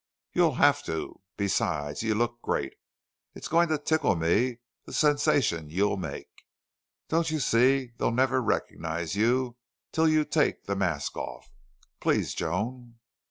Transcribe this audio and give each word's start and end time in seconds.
"You'll 0.33 0.55
have 0.55 0.81
to. 0.85 1.21
Besides, 1.37 2.01
you 2.01 2.15
look 2.15 2.41
great. 2.41 2.73
It's 3.35 3.47
going 3.47 3.69
to 3.69 3.77
tickle 3.77 4.15
me 4.15 4.57
the 4.85 4.93
sensation 4.93 5.69
you 5.69 5.95
make. 5.95 6.27
Don't 7.09 7.29
you 7.29 7.39
see, 7.39 7.91
they'll 7.99 8.09
never 8.09 8.41
recognize 8.41 9.15
you 9.15 9.57
till 9.91 10.07
you 10.07 10.25
take 10.25 10.63
the 10.63 10.75
mask 10.75 11.15
off.... 11.15 11.51
Please, 11.99 12.33
Joan." 12.33 12.95